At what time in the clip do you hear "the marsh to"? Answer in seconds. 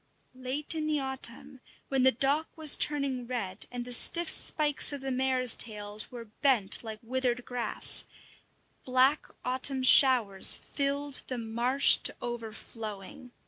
11.27-12.15